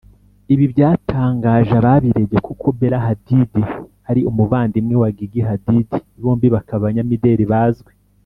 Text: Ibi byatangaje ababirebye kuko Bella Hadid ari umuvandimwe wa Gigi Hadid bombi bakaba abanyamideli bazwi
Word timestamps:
Ibi 0.53 0.65
byatangaje 0.73 1.71
ababirebye 1.81 2.39
kuko 2.47 2.65
Bella 2.77 2.99
Hadid 3.05 3.51
ari 4.09 4.21
umuvandimwe 4.29 4.95
wa 5.01 5.09
Gigi 5.17 5.41
Hadid 5.47 5.89
bombi 6.23 6.47
bakaba 6.55 6.81
abanyamideli 6.83 7.45
bazwi 7.53 7.91